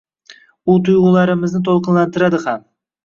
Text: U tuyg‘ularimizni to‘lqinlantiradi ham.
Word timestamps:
U 0.75 0.77
tuyg‘ularimizni 0.87 1.61
to‘lqinlantiradi 1.69 2.41
ham. 2.47 2.65